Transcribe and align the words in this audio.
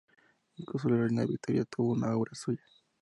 Incluso 0.55 0.89
la 0.89 0.97
reina 1.05 1.25
Victoria 1.27 1.63
tuvo 1.65 1.91
una 1.91 2.15
obra 2.17 2.31
suya. 2.33 2.63